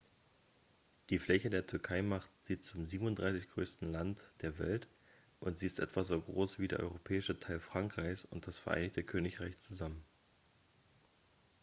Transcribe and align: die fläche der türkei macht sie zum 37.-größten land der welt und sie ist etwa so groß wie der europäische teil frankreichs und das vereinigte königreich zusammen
die 1.11 1.19
fläche 1.19 1.51
der 1.51 1.67
türkei 1.67 2.01
macht 2.01 2.31
sie 2.41 2.59
zum 2.59 2.81
37.-größten 2.81 3.91
land 3.91 4.31
der 4.41 4.57
welt 4.57 4.87
und 5.39 5.59
sie 5.59 5.67
ist 5.67 5.79
etwa 5.79 6.03
so 6.03 6.19
groß 6.19 6.57
wie 6.57 6.67
der 6.67 6.79
europäische 6.79 7.39
teil 7.39 7.59
frankreichs 7.59 8.25
und 8.25 8.47
das 8.47 8.57
vereinigte 8.57 9.03
königreich 9.03 9.59
zusammen 9.59 10.03